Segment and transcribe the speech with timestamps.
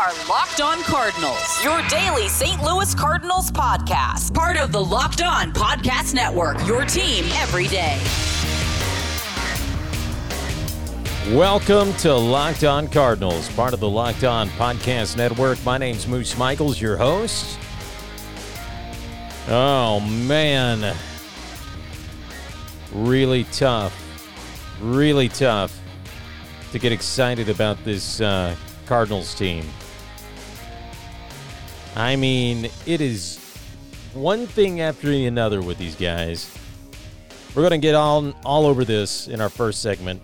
[0.00, 2.62] are Locked On Cardinals, your daily St.
[2.62, 4.32] Louis Cardinals podcast.
[4.32, 8.00] Part of the Locked On Podcast Network, your team every day.
[11.36, 15.62] Welcome to Locked On Cardinals, part of the Locked On Podcast Network.
[15.66, 17.58] My name's Moose Michaels, your host.
[19.48, 20.96] Oh, man.
[22.94, 23.94] Really tough.
[24.80, 25.78] Really tough
[26.72, 28.56] to get excited about this uh,
[28.86, 29.66] Cardinals team.
[31.96, 33.38] I mean, it is
[34.14, 36.52] one thing after another with these guys.
[37.54, 40.22] We're going to get all, all over this in our first segment.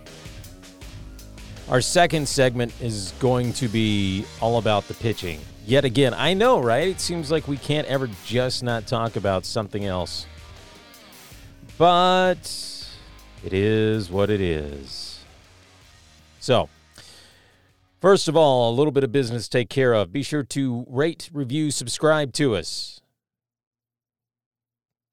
[1.68, 5.40] Our second segment is going to be all about the pitching.
[5.66, 6.86] Yet again, I know, right?
[6.86, 10.26] It seems like we can't ever just not talk about something else.
[11.76, 12.38] But
[13.44, 15.18] it is what it is.
[16.38, 16.68] So,
[18.06, 20.12] first of all, a little bit of business to take care of.
[20.12, 23.00] Be sure to rate, review, subscribe to us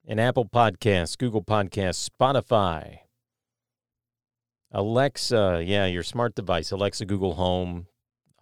[0.04, 2.98] in Apple Podcasts, Google Podcasts, Spotify,
[4.70, 7.88] Alexa, yeah, your smart device, Alexa, Google Home,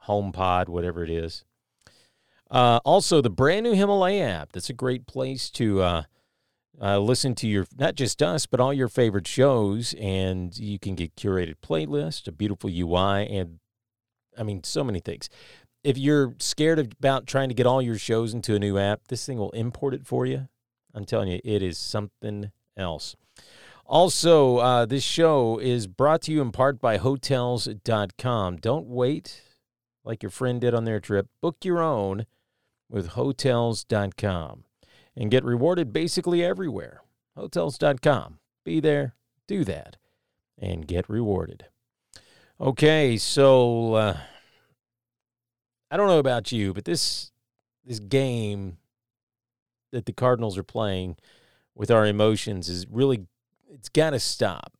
[0.06, 1.46] HomePod, whatever it is.
[2.50, 4.52] Uh, also, the brand new Himalaya app.
[4.52, 6.02] That's a great place to uh,
[6.78, 10.94] uh, listen to your not just us, but all your favorite shows, and you can
[10.94, 13.60] get curated playlist, a beautiful UI, and
[14.38, 15.28] I mean, so many things.
[15.84, 19.26] If you're scared about trying to get all your shows into a new app, this
[19.26, 20.48] thing will import it for you.
[20.94, 23.16] I'm telling you, it is something else.
[23.84, 28.56] Also, uh, this show is brought to you in part by Hotels.com.
[28.58, 29.42] Don't wait
[30.04, 31.26] like your friend did on their trip.
[31.40, 32.26] Book your own
[32.88, 34.64] with Hotels.com
[35.16, 37.02] and get rewarded basically everywhere.
[37.36, 38.38] Hotels.com.
[38.64, 39.14] Be there,
[39.48, 39.96] do that,
[40.58, 41.66] and get rewarded.
[42.62, 44.16] Okay, so uh,
[45.90, 47.32] I don't know about you, but this
[47.84, 48.76] this game
[49.90, 51.16] that the Cardinals are playing
[51.74, 53.26] with our emotions is really
[53.68, 54.74] it's got to stop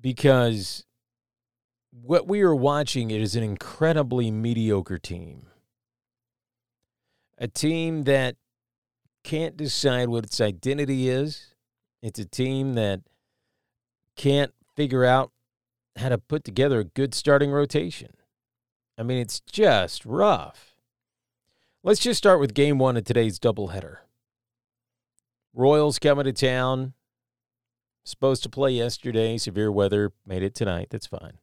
[0.00, 0.84] because
[1.92, 5.46] what we are watching is an incredibly mediocre team.
[7.38, 8.34] A team that
[9.22, 11.54] can't decide what its identity is.
[12.02, 13.02] It's a team that
[14.16, 15.30] can't figure out
[15.96, 18.10] how to put together a good starting rotation.
[18.98, 20.74] I mean, it's just rough.
[21.82, 23.98] Let's just start with game one of today's doubleheader.
[25.54, 26.94] Royals coming to town.
[28.04, 29.38] Supposed to play yesterday.
[29.38, 30.88] Severe weather made it tonight.
[30.90, 31.38] That's fine.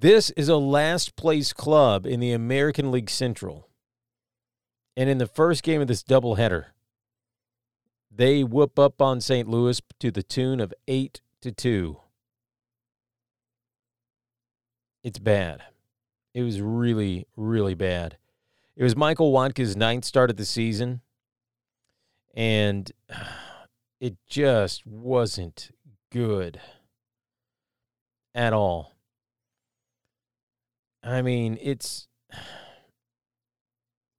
[0.00, 3.68] This is a last place club in the American League Central.
[4.96, 6.66] And in the first game of this doubleheader,
[8.10, 9.48] they whoop up on St.
[9.48, 12.00] Louis to the tune of 8 to 2.
[15.08, 15.62] It's bad.
[16.34, 18.18] It was really, really bad.
[18.76, 21.00] It was Michael Wacha's ninth start of the season
[22.34, 22.92] and
[24.02, 25.70] it just wasn't
[26.12, 26.60] good
[28.34, 28.98] at all.
[31.02, 32.06] I mean, it's.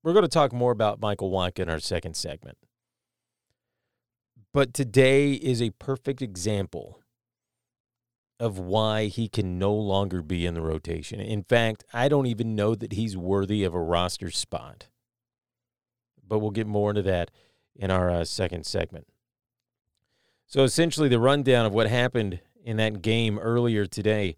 [0.04, 2.58] We're going to talk more about Michael Wacha in our second segment.
[4.52, 7.04] But today is a perfect example
[8.40, 11.20] of why he can no longer be in the rotation.
[11.20, 14.88] In fact, I don't even know that he's worthy of a roster spot.
[16.26, 17.32] But we'll get more into that
[17.76, 19.08] in our uh, second segment.
[20.46, 24.36] So essentially, the rundown of what happened in that game earlier today.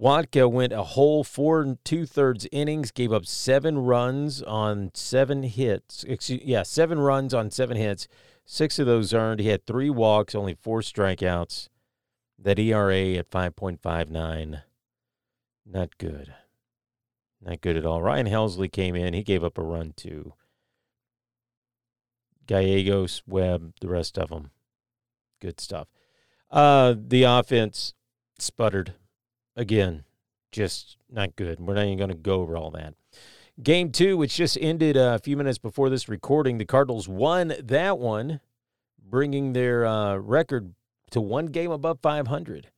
[0.00, 5.42] Wacha went a whole four and two thirds innings, gave up seven runs on seven
[5.42, 6.04] hits.
[6.04, 8.06] Excuse, yeah, seven runs on seven hits.
[8.44, 9.40] Six of those earned.
[9.40, 11.68] He had three walks, only four strikeouts.
[12.38, 14.62] That ERA at 5.59.
[15.64, 16.34] Not good.
[17.40, 18.02] Not good at all.
[18.02, 19.14] Ryan Helsley came in.
[19.14, 20.34] He gave up a run too.
[22.46, 24.50] Gallegos, Webb, the rest of them.
[25.40, 25.88] Good stuff.
[26.50, 27.94] Uh, the offense
[28.38, 28.94] sputtered
[29.56, 30.04] again.
[30.52, 31.60] Just not good.
[31.60, 32.94] We're not even going to go over all that.
[33.62, 37.98] Game two, which just ended a few minutes before this recording, the Cardinals won that
[37.98, 38.40] one,
[39.02, 40.74] bringing their uh, record
[41.10, 42.70] to one game above 500.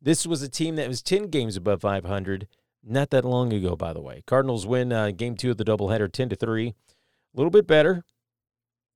[0.00, 2.46] This was a team that was 10 games above 500
[2.86, 4.22] not that long ago, by the way.
[4.26, 6.68] Cardinals win uh, game two of the doubleheader 10 to 3.
[6.68, 6.74] A
[7.34, 8.04] little bit better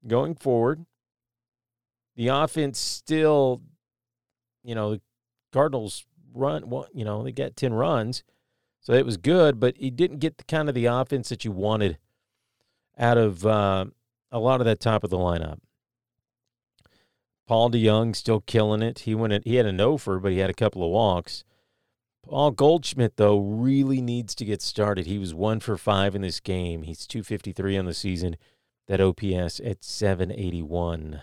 [0.07, 0.85] going forward.
[2.17, 3.63] The offense still,
[4.63, 5.01] you know, the
[5.53, 6.05] Cardinals
[6.35, 8.23] run, you know, they got 10 runs.
[8.81, 11.53] So it was good, but he didn't get the kind of the offense that you
[11.53, 11.99] wanted
[12.99, 13.87] out of uh,
[14.31, 15.59] a lot of that top of the lineup.
[17.49, 19.00] Paul DeJong still killing it.
[19.00, 19.47] He went.
[19.47, 21.45] He had a no for, but he had a couple of walks.
[22.23, 25.06] Paul Goldschmidt, though, really needs to get started.
[25.06, 26.83] He was one for five in this game.
[26.83, 28.37] He's 253 on the season.
[28.87, 31.23] That OPS at 781.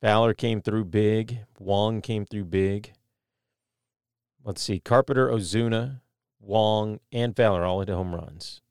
[0.00, 1.40] Fowler came through big.
[1.58, 2.92] Wong came through big.
[4.42, 4.78] Let's see.
[4.80, 6.00] Carpenter, Ozuna,
[6.40, 8.62] Wong, and Fowler all into home runs.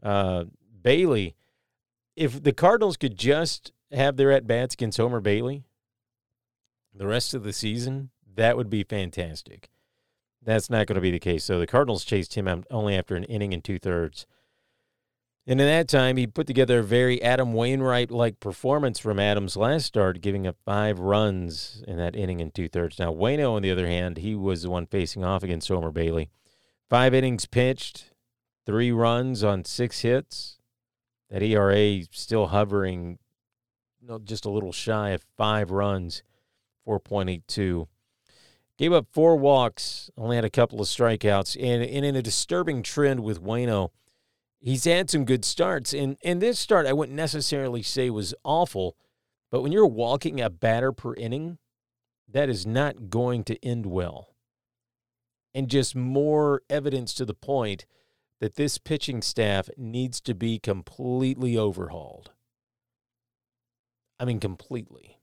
[0.00, 0.44] Uh,
[0.80, 1.34] Bailey,
[2.14, 5.64] if the Cardinals could just have their at bats against Homer Bailey
[6.98, 9.70] the rest of the season, that would be fantastic.
[10.44, 11.44] That's not going to be the case.
[11.44, 14.26] So the Cardinals chased him only after an inning and two thirds.
[15.46, 19.56] And in that time, he put together a very Adam Wainwright like performance from Adams'
[19.56, 22.98] last start, giving up five runs in that inning and two thirds.
[22.98, 26.30] Now, Wayno, on the other hand, he was the one facing off against Homer Bailey.
[26.90, 28.12] Five innings pitched,
[28.66, 30.56] three runs on six hits.
[31.30, 33.18] That ERA still hovering
[34.08, 36.22] know, just a little shy of five runs,
[36.86, 37.86] 4.82.
[38.78, 42.82] Gave up four walks, only had a couple of strikeouts, and, and in a disturbing
[42.82, 43.90] trend with Wayno,
[44.60, 45.92] he's had some good starts.
[45.92, 48.96] And, and this start, I wouldn't necessarily say was awful,
[49.50, 51.58] but when you're walking a batter per inning,
[52.28, 54.34] that is not going to end well.
[55.54, 57.84] And just more evidence to the point
[58.40, 62.30] that this pitching staff needs to be completely overhauled.
[64.18, 65.18] I mean, completely.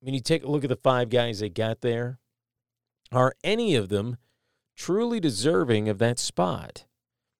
[0.00, 2.18] I mean, you take a look at the five guys they got there,
[3.12, 4.16] are any of them
[4.76, 6.84] truly deserving of that spot?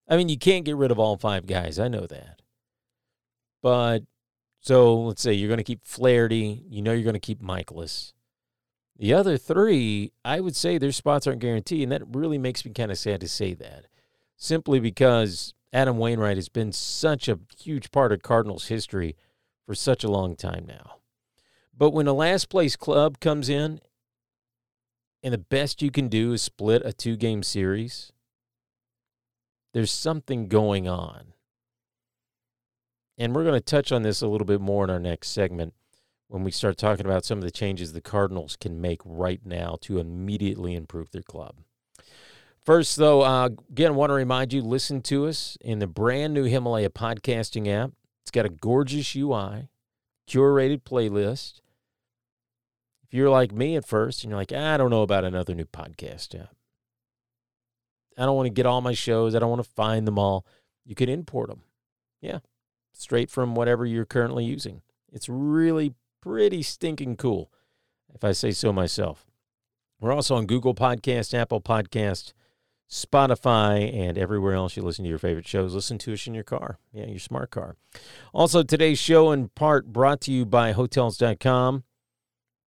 [0.09, 1.79] I mean, you can't get rid of all five guys.
[1.79, 2.43] I know that.
[3.63, 4.05] But
[4.61, 6.65] so let's say you're going to keep Flaherty.
[6.69, 8.13] You know you're going to keep Mikolas.
[8.99, 11.83] The other three, I would say their spots aren't guaranteed.
[11.83, 13.87] And that really makes me kind of sad to say that
[14.37, 19.17] simply because Adam Wainwright has been such a huge part of Cardinals history
[19.67, 20.97] for such a long time now.
[21.77, 23.81] But when a last place club comes in
[25.23, 28.13] and the best you can do is split a two game series,
[29.75, 31.35] there's something going on.
[33.19, 35.75] And we're going to touch on this a little bit more in our next segment
[36.29, 39.77] when we start talking about some of the changes the Cardinals can make right now
[39.83, 41.57] to immediately improve their club.
[42.65, 46.45] First, though, uh, again, want to remind you listen to us in the brand new
[46.45, 47.93] Himalaya podcasting app.
[48.27, 49.69] It's got a gorgeous UI,
[50.29, 51.61] curated playlist,
[53.05, 55.65] if you're like me at first and you're like, I don't know about another new
[55.65, 56.57] podcast app,
[58.19, 60.45] I don't want to get all my shows, I don't want to find them all,
[60.85, 61.63] you can import them.
[62.21, 62.41] Yeah,
[62.93, 64.83] straight from whatever you're currently using.
[65.13, 67.53] It's really pretty stinking cool,
[68.13, 69.25] if I say so myself.
[70.01, 72.33] We're also on Google Podcast, Apple Podcast,
[72.89, 75.75] Spotify, and everywhere else you listen to your favorite shows.
[75.75, 76.79] Listen to us in your car.
[76.93, 77.77] Yeah, your smart car.
[78.33, 81.85] Also, today's show in part brought to you by Hotels.com.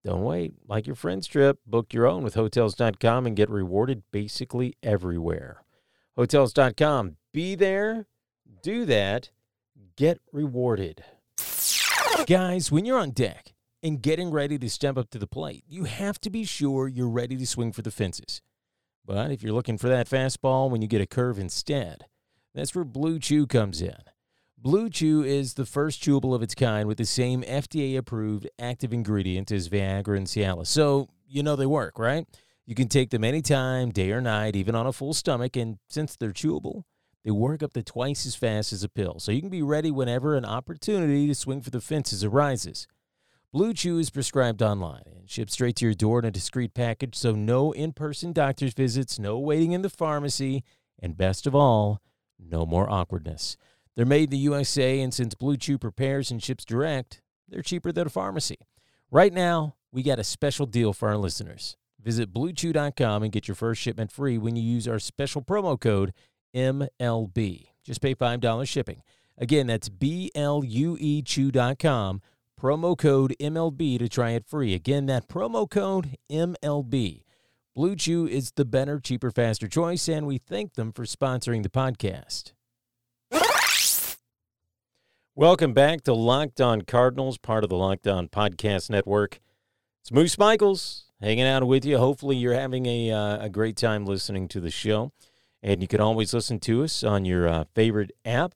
[0.03, 0.53] Don't wait.
[0.67, 5.63] Like your friend's trip, book your own with Hotels.com and get rewarded basically everywhere.
[6.15, 7.17] Hotels.com.
[7.33, 8.07] Be there,
[8.61, 9.29] do that,
[9.95, 11.03] get rewarded.
[12.25, 15.83] Guys, when you're on deck and getting ready to step up to the plate, you
[15.85, 18.41] have to be sure you're ready to swing for the fences.
[19.09, 22.05] But if you're looking for that fastball when you get a curve instead,
[22.53, 23.97] that's where Blue Chew comes in.
[24.55, 28.93] Blue Chew is the first chewable of its kind with the same FDA approved active
[28.93, 30.67] ingredient as Viagra and Cialis.
[30.67, 32.27] So, you know they work, right?
[32.67, 35.55] You can take them anytime, day or night, even on a full stomach.
[35.55, 36.83] And since they're chewable,
[37.25, 39.17] they work up to twice as fast as a pill.
[39.17, 42.85] So you can be ready whenever an opportunity to swing for the fences arises.
[43.51, 47.15] Blue Chew is prescribed online and shipped straight to your door in a discreet package.
[47.15, 50.63] So no in person doctor's visits, no waiting in the pharmacy,
[51.01, 51.99] and best of all,
[52.37, 53.57] no more awkwardness.
[53.95, 57.91] They're made in the USA, and since Blue Chew prepares and ships direct, they're cheaper
[57.91, 58.59] than a pharmacy.
[59.09, 61.75] Right now, we got a special deal for our listeners.
[61.99, 66.13] Visit bluechew.com and get your first shipment free when you use our special promo code
[66.55, 67.69] MLB.
[67.83, 69.01] Just pay $5 shipping.
[69.39, 72.21] Again, that's B L U E Chew.com,
[72.59, 74.73] promo code MLB to try it free.
[74.73, 77.23] Again, that promo code MLB.
[77.73, 81.69] Blue Chew is the better, cheaper, faster choice, and we thank them for sponsoring the
[81.69, 82.51] podcast.
[85.35, 89.39] Welcome back to Locked On Cardinals, part of the Locked On Podcast Network.
[90.01, 91.97] It's Moose Michaels hanging out with you.
[91.97, 95.13] Hopefully, you're having a, uh, a great time listening to the show.
[95.63, 98.53] And you can always listen to us on your uh, favorite app,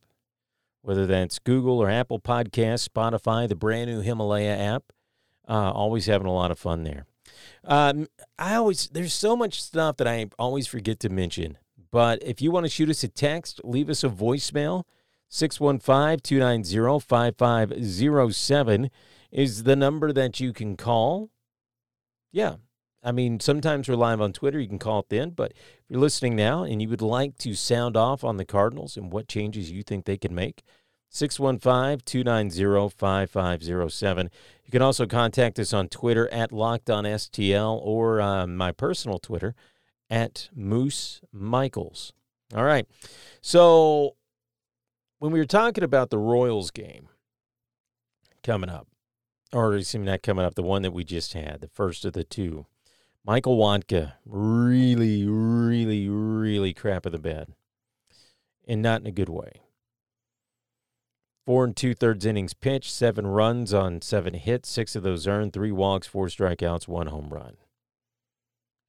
[0.84, 4.84] whether that's Google or Apple Podcasts, Spotify, the brand new Himalaya app.
[5.48, 7.06] Uh, always having a lot of fun there.
[7.63, 11.58] Um, I always, there's so much stuff that I always forget to mention.
[11.92, 14.84] But if you want to shoot us a text, leave us a voicemail.
[15.30, 18.92] 615 290 5507
[19.32, 21.32] is the number that you can call.
[22.32, 22.56] Yeah.
[23.03, 24.60] I mean, sometimes we're live on Twitter.
[24.60, 25.31] You can call it then.
[25.31, 28.95] But if you're listening now and you would like to sound off on the Cardinals
[28.95, 30.63] and what changes you think they can make,
[31.10, 34.29] 615 290 5507.
[34.65, 39.53] You can also contact us on Twitter at STL or uh, my personal Twitter
[40.10, 42.13] at Moose Michaels.
[42.55, 42.88] All right.
[43.41, 44.15] So
[45.19, 47.10] when we were talking about the Royals game
[48.43, 48.88] coming up,
[49.51, 52.24] or seem not coming up, the one that we just had, the first of the
[52.24, 52.65] two,
[53.25, 57.53] Michael Wacha really, really, really crap of the bed,
[58.68, 59.62] and not in a good way.
[61.46, 65.53] Four and two thirds innings pitched, seven runs on seven hits, six of those earned,
[65.53, 67.58] three walks, four strikeouts, one home run.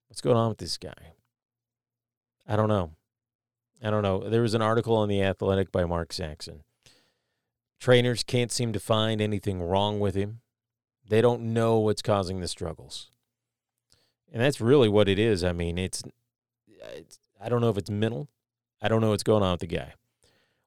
[0.09, 1.15] What's going on with this guy?
[2.47, 2.91] I don't know.
[3.83, 4.29] I don't know.
[4.29, 6.63] There was an article on The Athletic by Mark Saxon.
[7.81, 10.41] Trainers can't seem to find anything wrong with him.
[11.07, 13.11] They don't know what's causing the struggles.
[14.35, 15.43] And that's really what it is.
[15.43, 16.03] I mean, it's,
[16.93, 18.29] it's I don't know if it's mental.
[18.83, 19.95] I don't know what's going on with the guy.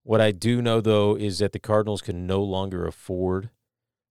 [0.01, 3.51] What I do know, though, is that the Cardinals can no longer afford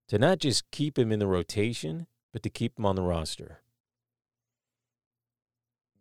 [0.06, 3.62] to not just keep him in the rotation, but to keep him on the roster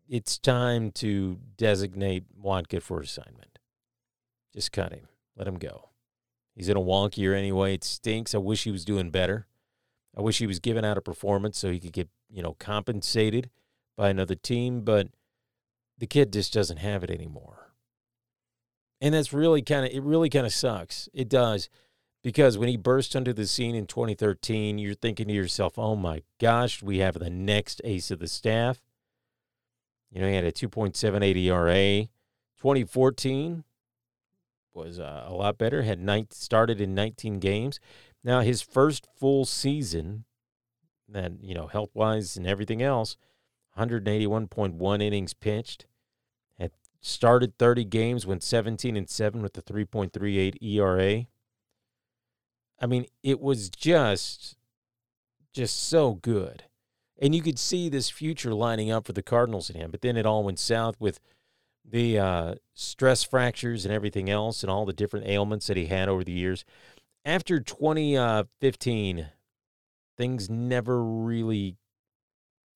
[0.07, 3.59] it's time to designate Wacha for assignment.
[4.53, 5.07] Just cut him.
[5.35, 5.89] Let him go.
[6.55, 7.74] He's in a wonk year anyway.
[7.74, 8.33] It stinks.
[8.33, 9.47] I wish he was doing better.
[10.15, 13.50] I wish he was giving out a performance so he could get, you know, compensated
[13.98, 15.07] by another team, but
[15.98, 17.74] the kid just doesn't have it anymore.
[19.01, 21.10] And that's really kind of it really kind of sucks.
[21.13, 21.69] It does.
[22.24, 26.24] Because when he burst onto the scene in 2013, you're thinking to yourself, "Oh my
[26.39, 28.81] gosh, we have the next ace of the staff."
[30.12, 32.07] You know, he had a 2.78 ERA.
[32.57, 33.63] 2014
[34.74, 35.84] was uh, a lot better.
[35.84, 37.79] Had nine, started in 19 games.
[38.25, 40.25] Now his first full season,
[41.08, 43.17] that you know, health wise and everything else,
[43.77, 45.86] 181.1 innings pitched.
[46.60, 51.27] Had started 30 games, went 17 and seven with the 3.38 ERA.
[52.82, 54.58] I mean, it was just,
[55.53, 56.63] just so good.
[57.22, 59.91] And you could see this future lining up for the Cardinals in him.
[59.91, 61.20] But then it all went south with
[61.88, 66.10] the uh, stress fractures and everything else and all the different ailments that he had
[66.10, 66.65] over the years.
[67.25, 69.24] After 2015, uh,
[70.15, 71.77] things never really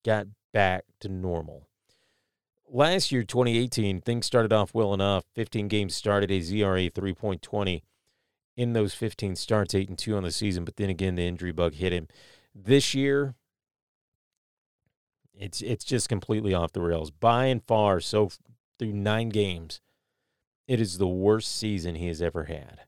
[0.04, 1.68] got back to normal.
[2.68, 5.24] Last year, 2018, things started off well enough.
[5.36, 7.82] 15 games started, a ZRA 3.20
[8.56, 10.64] in those 15 starts, 8 and 2 on the season.
[10.64, 12.08] But then again, the injury bug hit him.
[12.52, 13.36] This year,
[15.32, 17.12] it's it's just completely off the rails.
[17.12, 18.30] By and far, so
[18.78, 19.80] through nine games,
[20.66, 22.80] it is the worst season he has ever had.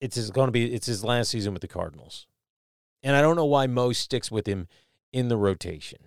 [0.00, 2.26] It's going to be it's his last season with the Cardinals,
[3.02, 4.66] and I don't know why Mo sticks with him
[5.12, 5.98] in the rotation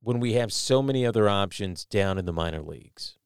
[0.00, 3.18] when we have so many other options down in the minor leagues.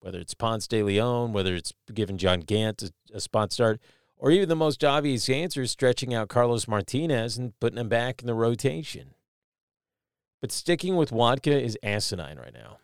[0.00, 3.80] Whether it's Ponce de Leon, whether it's giving John Gant a, a spot start
[4.22, 8.20] or even the most obvious answer is stretching out Carlos Martinez and putting him back
[8.20, 9.14] in the rotation.
[10.40, 12.78] But sticking with Wacha is asinine right now.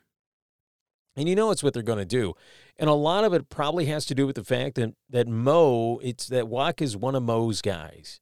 [1.18, 2.34] And you know it's what they're going to do.
[2.76, 5.98] And a lot of it probably has to do with the fact that, that Mo,
[6.00, 8.20] it's that Wacha is one of Mo's guys.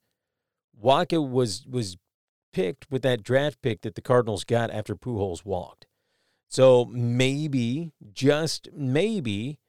[0.83, 1.97] Wacha was was
[2.53, 5.85] picked with that draft pick that the Cardinals got after Pujols walked.
[6.49, 9.59] So maybe, just maybe,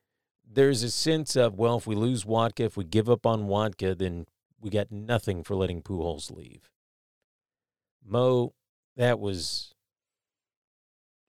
[0.51, 3.99] there's a sense of, well, if we lose Wacha, if we give up on Wacha,
[3.99, 4.25] then
[4.59, 6.71] we got nothing for letting Pujols leave.
[8.03, 8.55] Mo,
[8.97, 9.75] that was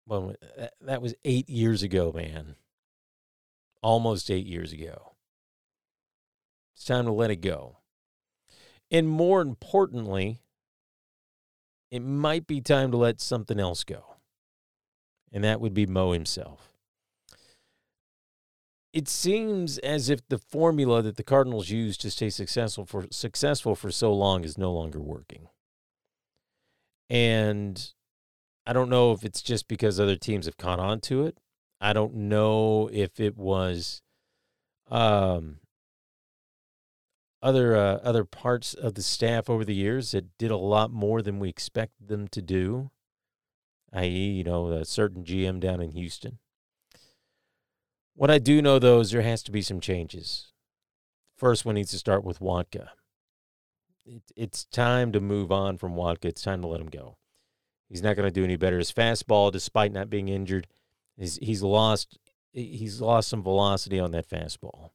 [0.10, 2.56] well, uh, that was eight years ago, man.
[3.82, 5.14] Almost eight years ago.
[6.76, 7.78] It's time to let it go.
[8.92, 10.40] And more importantly,
[11.92, 14.16] it might be time to let something else go.
[15.32, 16.70] And that would be Mo himself
[18.94, 23.76] it seems as if the formula that the Cardinals used to stay successful for successful
[23.76, 25.48] for so long is no longer working.
[27.10, 27.92] And
[28.70, 31.40] I don't know if it's just because other teams have caught on to it.
[31.82, 34.04] I don't know if it was
[34.92, 35.58] um,
[37.42, 41.24] other uh, other parts of the staff over the years that did a lot more
[41.24, 42.92] than we expected them to do,
[43.92, 46.38] i.e., you know, a certain GM down in Houston.
[48.14, 50.54] What I do know, though, is there has to be some changes.
[51.36, 52.90] First one needs to start with Wacha.
[54.06, 56.26] It, it's time to move on from Wacha.
[56.26, 57.19] It's time to let him go.
[57.90, 58.78] He's not going to do any better.
[58.78, 60.68] His fastball, despite not being injured,
[61.18, 62.18] he's, he's lost
[62.52, 64.90] he's lost some velocity on that fastball.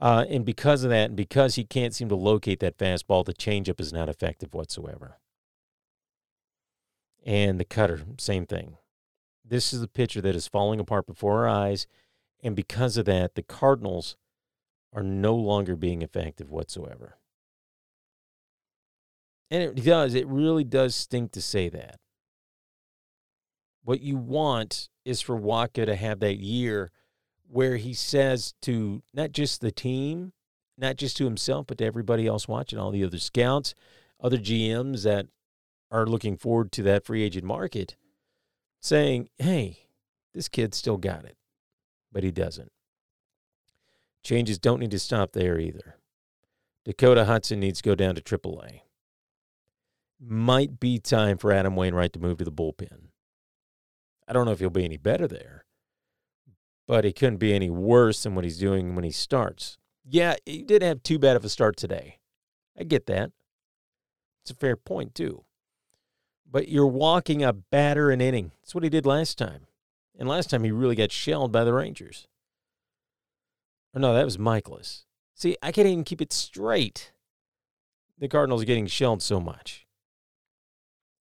[0.00, 3.34] Uh, and because of that, and because he can't seem to locate that fastball, the
[3.34, 5.18] changeup is not effective whatsoever.
[7.24, 8.78] And the cutter, same thing.
[9.44, 11.86] This is a pitcher that is falling apart before our eyes.
[12.42, 14.16] And because of that, the Cardinals
[14.94, 17.18] are no longer being effective whatsoever.
[19.50, 21.98] And it does, it really does stink to say that.
[23.82, 26.92] What you want is for Wacha to have that year
[27.48, 30.32] where he says to not just the team,
[30.78, 33.74] not just to himself, but to everybody else watching, all the other scouts,
[34.20, 35.26] other GMs that
[35.90, 37.96] are looking forward to that free agent market,
[38.80, 39.78] saying, hey,
[40.32, 41.36] this kid still got it,
[42.12, 42.70] but he doesn't.
[44.22, 45.96] Changes don't need to stop there either.
[46.84, 48.82] Dakota Hudson needs to go down to AAA.
[50.22, 53.08] Might be time for Adam Wainwright to move to the bullpen.
[54.28, 55.64] I don't know if he'll be any better there,
[56.86, 59.78] but he couldn't be any worse than what he's doing when he starts.
[60.04, 62.18] Yeah, he did have too bad of a start today.
[62.78, 63.32] I get that.
[64.42, 65.44] It's a fair point, too.
[66.48, 68.52] But you're walking a batter an inning.
[68.60, 69.66] That's what he did last time.
[70.18, 72.26] And last time he really got shelled by the Rangers.
[73.94, 75.04] Or no, that was Mikolas.
[75.34, 77.12] See, I can't even keep it straight.
[78.18, 79.86] The Cardinals are getting shelled so much.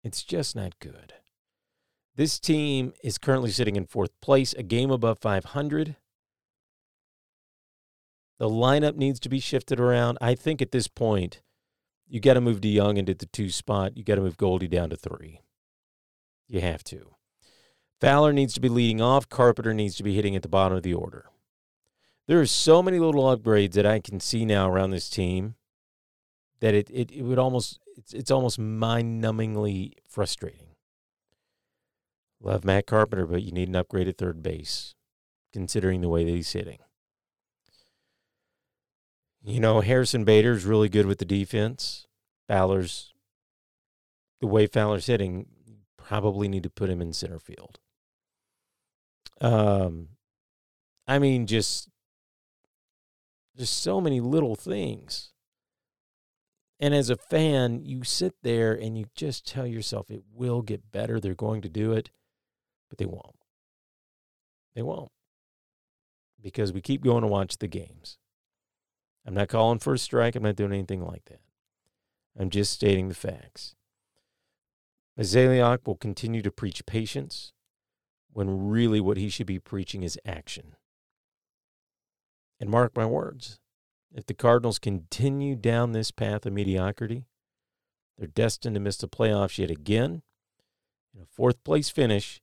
[0.03, 1.13] It's just not good.
[2.15, 5.95] This team is currently sitting in fourth place, a game above 500.
[8.39, 10.17] The lineup needs to be shifted around.
[10.21, 11.41] I think at this point,
[12.07, 13.97] you got to move DeJong into the two spot.
[13.97, 15.41] You got to move Goldie down to three.
[16.47, 17.15] You have to.
[18.01, 19.29] Fowler needs to be leading off.
[19.29, 21.25] Carpenter needs to be hitting at the bottom of the order.
[22.27, 25.55] There are so many little upgrades that I can see now around this team
[26.61, 30.75] that it, it, it would almost it's it's almost mind numbingly frustrating.
[32.41, 34.95] Love Matt Carpenter, but you need an upgraded third base,
[35.51, 36.79] considering the way that he's hitting.
[39.43, 42.05] You know, Harrison Bader is really good with the defense.
[42.47, 43.13] Fowler's
[44.41, 45.47] the way Fowler's hitting,
[45.97, 47.79] probably need to put him in center field.
[49.41, 50.09] Um,
[51.07, 51.89] I mean, just
[53.57, 55.28] just so many little things.
[56.79, 60.91] And as a fan, you sit there and you just tell yourself it will get
[60.91, 61.19] better.
[61.19, 62.09] They're going to do it,
[62.89, 63.35] but they won't.
[64.75, 65.11] They won't.
[66.41, 68.17] Because we keep going to watch the games.
[69.25, 70.35] I'm not calling for a strike.
[70.35, 71.41] I'm not doing anything like that.
[72.39, 73.75] I'm just stating the facts.
[75.19, 77.51] Mozeliak will continue to preach patience
[78.31, 80.75] when really what he should be preaching is action.
[82.57, 83.59] And mark my words,
[84.13, 87.25] if the Cardinals continue down this path of mediocrity,
[88.17, 90.23] they're destined to miss the playoffs yet again
[91.15, 92.41] in a fourth place finish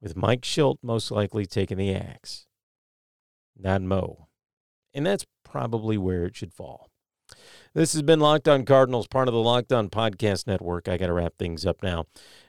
[0.00, 2.46] with Mike Shildt most likely taking the axe,
[3.58, 4.28] not Mo.
[4.92, 6.90] And that's probably where it should fall.
[7.74, 10.88] This has been Locked On Cardinals, part of the Locked On Podcast Network.
[10.88, 12.04] I got to wrap things up now.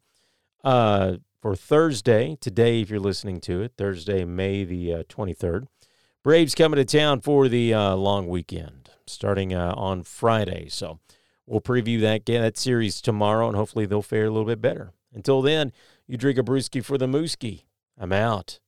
[0.64, 5.68] Uh, for Thursday, today, if you're listening to it, Thursday, May the uh, 23rd.
[6.24, 10.68] Braves coming to town for the uh, long weekend, starting uh, on Friday.
[10.68, 11.00] So
[11.50, 14.94] We'll preview that that series tomorrow, and hopefully they'll fare a little bit better.
[15.12, 15.72] Until then,
[16.06, 17.64] you drink a brewski for the mooski.
[17.98, 18.60] I'm out.